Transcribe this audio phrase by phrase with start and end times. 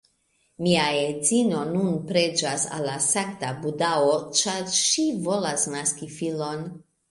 [0.67, 6.69] Mia edzino nun preĝas al la sankta Budao ĉar ŝi volas naski filon